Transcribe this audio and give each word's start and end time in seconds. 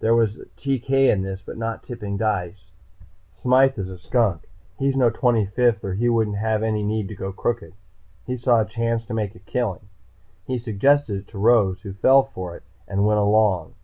"There 0.00 0.16
was 0.16 0.38
TK 0.56 0.90
in 0.90 1.22
this, 1.22 1.42
but 1.46 1.56
not 1.56 1.84
tipping 1.84 2.16
dice. 2.16 2.72
Smythe 3.32 3.78
is 3.78 3.88
a 3.88 3.98
skunk. 3.98 4.48
He's 4.80 4.96
no 4.96 5.10
Twenty 5.10 5.46
fifth, 5.46 5.84
or 5.84 5.94
he 5.94 6.08
wouldn't 6.08 6.38
have 6.38 6.64
any 6.64 6.82
need 6.82 7.06
to 7.06 7.14
go 7.14 7.30
crooked. 7.32 7.74
He 8.26 8.36
saw 8.36 8.62
a 8.62 8.64
chance 8.64 9.06
to 9.06 9.14
make 9.14 9.36
a 9.36 9.38
killing. 9.38 9.88
He 10.44 10.58
suggested 10.58 11.18
it 11.20 11.28
to 11.28 11.38
Rose, 11.38 11.82
who 11.82 11.92
fell 11.92 12.24
for 12.24 12.56
it 12.56 12.64
and 12.88 13.06
went 13.06 13.20
along. 13.20 13.76